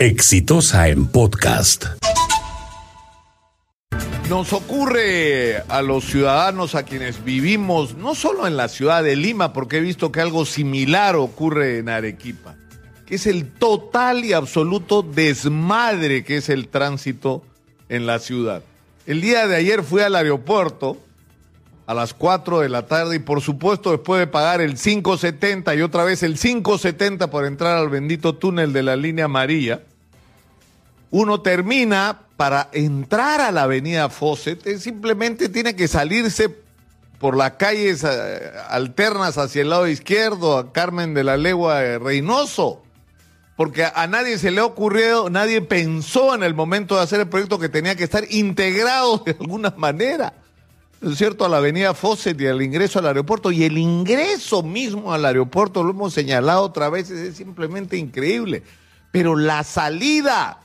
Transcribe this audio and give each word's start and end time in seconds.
Exitosa 0.00 0.88
en 0.88 1.08
podcast. 1.08 1.84
Nos 4.30 4.54
ocurre 4.54 5.58
a 5.68 5.82
los 5.82 6.06
ciudadanos 6.06 6.74
a 6.74 6.84
quienes 6.84 7.22
vivimos, 7.22 7.96
no 7.96 8.14
solo 8.14 8.46
en 8.46 8.56
la 8.56 8.68
ciudad 8.68 9.04
de 9.04 9.14
Lima, 9.14 9.52
porque 9.52 9.76
he 9.76 9.80
visto 9.80 10.10
que 10.10 10.22
algo 10.22 10.46
similar 10.46 11.16
ocurre 11.16 11.76
en 11.76 11.90
Arequipa, 11.90 12.56
que 13.04 13.16
es 13.16 13.26
el 13.26 13.52
total 13.52 14.24
y 14.24 14.32
absoluto 14.32 15.02
desmadre 15.02 16.24
que 16.24 16.38
es 16.38 16.48
el 16.48 16.68
tránsito 16.68 17.42
en 17.90 18.06
la 18.06 18.20
ciudad. 18.20 18.62
El 19.04 19.20
día 19.20 19.46
de 19.46 19.56
ayer 19.56 19.82
fui 19.82 20.00
al 20.00 20.16
aeropuerto 20.16 20.96
a 21.84 21.92
las 21.92 22.14
4 22.14 22.60
de 22.60 22.70
la 22.70 22.86
tarde 22.86 23.16
y 23.16 23.18
por 23.18 23.42
supuesto 23.42 23.90
después 23.90 24.18
de 24.18 24.28
pagar 24.28 24.62
el 24.62 24.76
5.70 24.76 25.76
y 25.76 25.82
otra 25.82 26.04
vez 26.04 26.22
el 26.22 26.38
5.70 26.38 27.28
por 27.28 27.44
entrar 27.44 27.76
al 27.76 27.90
bendito 27.90 28.34
túnel 28.36 28.72
de 28.72 28.82
la 28.82 28.96
línea 28.96 29.26
amarilla, 29.26 29.82
uno 31.10 31.40
termina 31.40 32.20
para 32.36 32.68
entrar 32.72 33.40
a 33.40 33.52
la 33.52 33.64
avenida 33.64 34.08
Fawcett, 34.08 34.66
eh, 34.66 34.78
simplemente 34.78 35.48
tiene 35.48 35.76
que 35.76 35.88
salirse 35.88 36.54
por 37.18 37.36
las 37.36 37.52
calles 37.52 38.02
eh, 38.02 38.52
alternas 38.68 39.36
hacia 39.36 39.62
el 39.62 39.70
lado 39.70 39.86
izquierdo, 39.86 40.56
a 40.56 40.72
Carmen 40.72 41.12
de 41.12 41.24
la 41.24 41.36
Legua 41.36 41.82
eh, 41.82 41.98
Reynoso, 41.98 42.82
porque 43.56 43.84
a, 43.84 43.92
a 43.94 44.06
nadie 44.06 44.38
se 44.38 44.50
le 44.50 44.60
ha 44.60 44.64
ocurrido, 44.64 45.28
nadie 45.28 45.60
pensó 45.60 46.34
en 46.34 46.42
el 46.42 46.54
momento 46.54 46.96
de 46.96 47.02
hacer 47.02 47.20
el 47.20 47.28
proyecto 47.28 47.58
que 47.58 47.68
tenía 47.68 47.94
que 47.94 48.04
estar 48.04 48.24
integrado 48.30 49.18
de 49.18 49.36
alguna 49.38 49.74
manera. 49.76 50.32
¿no 51.00 51.10
es 51.10 51.18
cierto?, 51.18 51.44
a 51.44 51.48
la 51.48 51.58
avenida 51.58 51.94
Fawcett 51.94 52.40
y 52.40 52.46
al 52.46 52.62
ingreso 52.62 52.98
al 52.98 53.06
aeropuerto. 53.06 53.50
Y 53.50 53.64
el 53.64 53.78
ingreso 53.78 54.62
mismo 54.62 55.12
al 55.12 55.24
aeropuerto, 55.24 55.82
lo 55.82 55.90
hemos 55.90 56.12
señalado 56.12 56.62
otra 56.62 56.90
vez, 56.90 57.10
es 57.10 57.36
simplemente 57.36 57.96
increíble. 57.96 58.62
Pero 59.10 59.34
la 59.36 59.64
salida, 59.64 60.60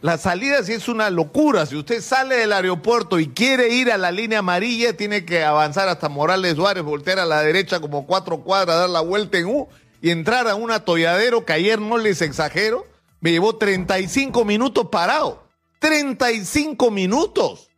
la 0.00 0.16
salida 0.16 0.62
sí 0.62 0.72
es 0.72 0.88
una 0.88 1.10
locura. 1.10 1.66
Si 1.66 1.74
usted 1.74 2.00
sale 2.00 2.36
del 2.36 2.52
aeropuerto 2.52 3.18
y 3.18 3.28
quiere 3.28 3.70
ir 3.70 3.90
a 3.90 3.98
la 3.98 4.12
línea 4.12 4.38
amarilla, 4.38 4.96
tiene 4.96 5.24
que 5.24 5.42
avanzar 5.42 5.88
hasta 5.88 6.08
Morales 6.08 6.54
Duárez, 6.54 6.84
voltear 6.84 7.18
a 7.18 7.26
la 7.26 7.42
derecha 7.42 7.80
como 7.80 8.06
cuatro 8.06 8.42
cuadras, 8.42 8.78
dar 8.78 8.90
la 8.90 9.00
vuelta 9.00 9.38
en 9.38 9.46
U 9.46 9.68
y 10.00 10.10
entrar 10.10 10.46
a 10.46 10.54
un 10.54 10.70
atolladero 10.70 11.44
que 11.44 11.52
ayer 11.52 11.80
no 11.80 11.98
les 11.98 12.22
exagero, 12.22 12.86
me 13.20 13.32
llevó 13.32 13.56
35 13.56 14.44
minutos 14.44 14.86
parado. 14.90 15.42
35 15.80 16.90
minutos. 16.92 17.68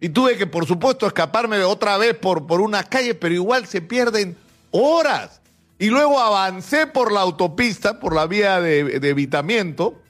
Y 0.00 0.08
tuve 0.08 0.36
que, 0.36 0.46
por 0.46 0.66
supuesto, 0.66 1.06
escaparme 1.06 1.62
otra 1.62 1.96
vez 1.96 2.16
por, 2.16 2.46
por 2.46 2.60
una 2.60 2.84
calle, 2.84 3.14
pero 3.14 3.34
igual 3.34 3.66
se 3.66 3.80
pierden 3.80 4.36
horas. 4.72 5.40
Y 5.78 5.88
luego 5.88 6.18
avancé 6.20 6.88
por 6.88 7.12
la 7.12 7.20
autopista, 7.20 8.00
por 8.00 8.14
la 8.14 8.26
vía 8.26 8.60
de, 8.60 8.98
de 8.98 9.08
evitamiento, 9.08 10.00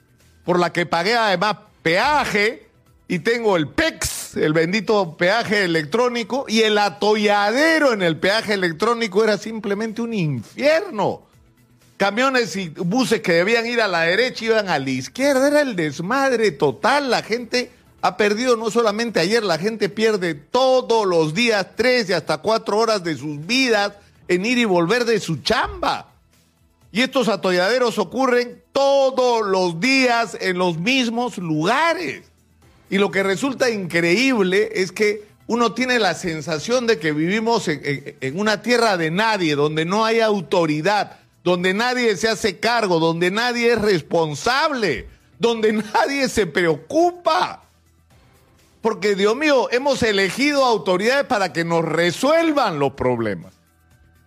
por 0.49 0.57
la 0.57 0.73
que 0.73 0.87
pagué 0.87 1.13
además 1.13 1.57
peaje, 1.83 2.65
y 3.07 3.19
tengo 3.19 3.55
el 3.55 3.67
PEX, 3.67 4.35
el 4.35 4.51
bendito 4.51 5.15
peaje 5.15 5.63
electrónico, 5.63 6.45
y 6.47 6.61
el 6.61 6.79
atolladero 6.79 7.93
en 7.93 8.01
el 8.01 8.17
peaje 8.17 8.55
electrónico 8.55 9.23
era 9.23 9.37
simplemente 9.37 10.01
un 10.01 10.11
infierno. 10.11 11.21
Camiones 11.97 12.55
y 12.55 12.69
buses 12.69 13.21
que 13.21 13.33
debían 13.33 13.67
ir 13.67 13.79
a 13.79 13.87
la 13.87 14.01
derecha 14.01 14.45
iban 14.45 14.69
a 14.69 14.79
la 14.79 14.89
izquierda, 14.89 15.49
era 15.49 15.61
el 15.61 15.75
desmadre 15.75 16.49
total, 16.49 17.11
la 17.11 17.21
gente 17.21 17.69
ha 18.01 18.17
perdido 18.17 18.57
no 18.57 18.71
solamente 18.71 19.19
ayer, 19.19 19.43
la 19.43 19.59
gente 19.59 19.87
pierde 19.87 20.33
todos 20.33 21.05
los 21.05 21.35
días 21.35 21.67
tres 21.75 22.09
y 22.09 22.13
hasta 22.13 22.39
cuatro 22.39 22.79
horas 22.79 23.03
de 23.03 23.15
sus 23.15 23.45
vidas 23.45 23.93
en 24.27 24.47
ir 24.47 24.57
y 24.57 24.65
volver 24.65 25.05
de 25.05 25.19
su 25.19 25.43
chamba. 25.43 26.07
Y 26.91 27.01
estos 27.01 27.27
atolladeros 27.27 27.99
ocurren 27.99 28.63
todos 28.71 29.45
los 29.45 29.79
días 29.79 30.37
en 30.39 30.57
los 30.57 30.77
mismos 30.77 31.37
lugares. 31.37 32.23
Y 32.89 32.97
lo 32.97 33.11
que 33.11 33.21
resulta 33.21 33.69
increíble 33.69 34.69
es 34.73 34.91
que 34.91 35.29
uno 35.49 35.73
tiene 35.73 35.99
la 35.99 36.13
sensación 36.13 36.87
de 36.87 36.99
que 36.99 37.11
vivimos 37.11 37.67
en, 37.67 38.39
una 38.39 38.61
tierra 38.61 38.97
de 38.97 39.09
nadie, 39.09 39.55
donde 39.55 39.83
no 39.83 40.05
hay 40.05 40.19
autoridad, 40.19 41.17
donde 41.43 41.73
nadie 41.73 42.15
se 42.17 42.29
hace 42.29 42.59
cargo, 42.59 42.99
donde 42.99 43.31
nadie 43.31 43.73
es 43.73 43.81
responsable, 43.81 45.07
donde 45.39 45.73
nadie 45.93 46.29
se 46.29 46.45
preocupa. 46.45 47.63
Porque, 48.81 49.15
Dios 49.15 49.35
mío, 49.35 49.69
hemos 49.71 50.03
elegido 50.03 50.63
autoridades 50.65 51.25
para 51.25 51.51
que 51.51 51.65
nos 51.65 51.83
resuelvan 51.83 52.79
los 52.79 52.93
problemas, 52.93 53.53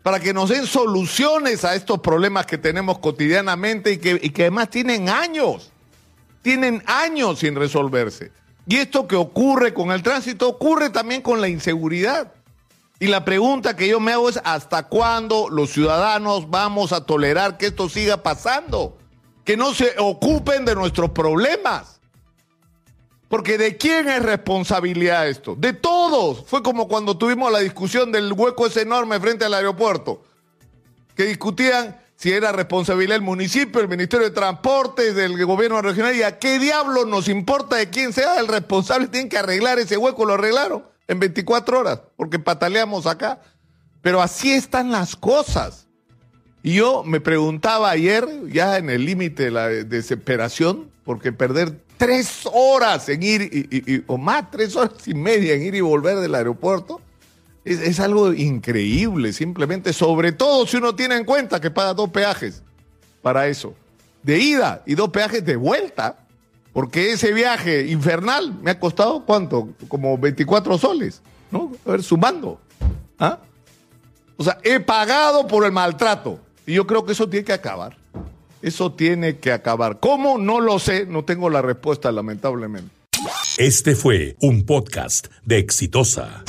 para 0.03 0.19
que 0.19 0.35
nos 0.35 0.51
den 0.51 0.67
soluciones 0.67 1.65
a 1.65 1.75
estos 1.75 2.01
problemas 2.01 2.47
que 2.47 2.59
tenemos 2.59 2.99
cotidianamente 2.99 3.93
y 3.93 3.99
que, 3.99 4.19
y 4.23 4.31
que 4.31 4.43
además 4.43 4.71
tienen 4.71 5.09
años, 5.09 5.71
tienen 6.43 6.83
años 6.87 7.39
sin 7.39 7.55
resolverse. 7.55 8.33
Y 8.67 8.77
esto 8.77 9.07
que 9.07 9.17
ocurre 9.17 9.73
con 9.75 9.91
el 9.91 10.03
tránsito 10.03 10.49
ocurre 10.49 10.91
también 10.91 11.23
con 11.23 11.41
la 11.41 11.49
inseguridad. 11.49 12.33
Y 12.99 13.09
la 13.09 13.25
pregunta 13.25 13.75
que 13.75 13.89
yo 13.89 13.99
me 13.99 14.13
hago 14.13 14.29
es, 14.29 14.41
¿hasta 14.45 14.85
cuándo 14.85 15.49
los 15.51 15.71
ciudadanos 15.71 16.51
vamos 16.51 16.93
a 16.93 17.05
tolerar 17.05 17.59
que 17.59 17.67
esto 17.67 17.89
siga 17.89 18.23
pasando? 18.23 18.97
Que 19.45 19.57
no 19.57 19.75
se 19.75 19.95
ocupen 19.99 20.65
de 20.65 20.77
nuestros 20.77 21.11
problemas. 21.11 22.01
Porque 23.33 23.57
¿de 23.57 23.79
quién 23.79 24.11
es 24.11 24.23
responsabilidad 24.23 25.27
esto? 25.27 25.57
De 25.57 25.73
todos. 25.73 26.45
Fue 26.47 26.63
como 26.63 26.87
cuando 26.87 27.17
tuvimos 27.17 27.51
la 27.51 27.61
discusión 27.61 28.13
del 28.13 28.31
hueco 28.35 28.67
ese 28.67 28.83
enorme 28.83 29.19
frente 29.21 29.47
al 29.47 29.55
aeropuerto. 29.55 30.23
Que 31.17 31.25
discutían 31.25 31.99
si 32.15 32.31
era 32.31 32.53
responsabilidad 32.53 33.15
del 33.15 33.23
municipio, 33.23 33.81
el 33.81 33.89
Ministerio 33.89 34.27
de 34.27 34.35
Transportes, 34.35 35.15
del 35.15 35.43
gobierno 35.47 35.81
regional. 35.81 36.15
¿Y 36.15 36.23
a 36.23 36.39
qué 36.39 36.59
diablo 36.59 37.07
nos 37.07 37.27
importa 37.27 37.77
de 37.77 37.89
quién 37.89 38.13
sea 38.13 38.39
el 38.39 38.49
responsable? 38.49 39.09
Tienen 39.09 39.31
que 39.31 39.39
arreglar 39.39 39.79
ese 39.79 39.97
hueco. 39.97 40.27
Lo 40.27 40.35
arreglaron 40.35 40.85
en 41.09 41.19
24 41.19 41.79
horas, 41.79 42.01
porque 42.17 42.39
pataleamos 42.39 43.07
acá. 43.07 43.41
Pero 44.03 44.21
así 44.21 44.53
están 44.53 44.91
las 44.91 45.17
cosas. 45.17 45.89
Y 46.63 46.75
yo 46.75 47.03
me 47.03 47.19
preguntaba 47.19 47.89
ayer, 47.89 48.29
ya 48.49 48.77
en 48.77 48.91
el 48.91 49.07
límite 49.07 49.45
de 49.45 49.51
la 49.53 49.69
desesperación, 49.69 50.91
porque 51.07 51.33
perder 51.33 51.81
tres 51.97 52.49
horas 52.53 53.09
en 53.09 53.23
ir, 53.23 53.43
y, 53.53 54.05
o 54.07 54.19
más, 54.19 54.51
tres 54.51 54.75
horas 54.77 54.93
y 55.07 55.15
media 55.15 55.55
en 55.55 55.63
ir 55.63 55.75
y 55.75 55.81
volver 55.81 56.19
del 56.19 56.35
aeropuerto, 56.35 57.01
es, 57.65 57.81
es, 57.81 58.01
algo 58.01 58.33
increíble, 58.33 59.33
simplemente, 59.33 59.93
sobre 59.93 60.33
todo 60.33 60.67
si 60.67 60.79
uno 60.79 60.95
tiene 60.95 61.17
en 61.17 61.25
cuenta 61.25 61.61
que 61.61 61.71
paga 61.71 61.95
dos 61.95 62.11
peajes 62.11 62.63
para 63.23 63.47
eso, 63.47 63.75
de 64.23 64.39
ida 64.39 64.83
y 64.85 64.95
dos 64.95 65.11
peajes 65.11 65.45
de 65.45 65.57
vuelta, 65.57 66.19
porque 66.73 67.13
ese 67.13 67.33
viaje 67.33 67.87
infernal 67.89 68.55
me 68.63 68.71
ha 68.71 68.81
costado, 68.81 69.25
¿cuánto? 69.25 69.69
Como 69.89 70.17
24 70.17 70.79
soles, 70.79 71.21
¿no? 71.51 71.73
A 71.87 71.91
ver, 71.93 72.03
sumando. 72.03 72.59
¿Ah? 73.19 73.39
O 74.37 74.45
sea, 74.45 74.59
he 74.63 74.81
pagado 74.81 75.47
por 75.47 75.65
el 75.65 75.73
maltrato. 75.73 76.41
Y 76.67 76.75
yo 76.75 76.87
creo 76.87 77.05
que 77.05 77.13
eso 77.13 77.29
tiene 77.29 77.45
que 77.45 77.53
acabar. 77.53 77.97
Eso 78.63 78.93
tiene 78.93 79.39
que 79.39 79.53
acabar. 79.53 79.99
¿Cómo? 80.01 80.39
No 80.39 80.61
lo 80.61 80.79
sé, 80.79 81.07
no 81.07 81.25
tengo 81.25 81.51
la 81.51 81.63
respuesta, 81.63 82.13
lamentablemente. 82.13 82.91
Este 83.59 83.95
fue 83.95 84.37
un 84.41 84.65
podcast 84.65 85.27
de 85.45 85.59
Exitosa. 85.59 86.45